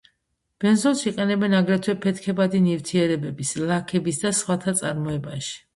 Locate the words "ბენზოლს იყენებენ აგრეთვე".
0.63-1.95